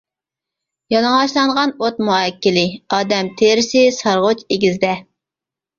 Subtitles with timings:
[0.93, 2.65] يالىڭاچلانغان ئوت مۇئەككىلى،
[2.97, 5.01] ئادەم تېرىسى سارغۇچ، ئېگىزدە.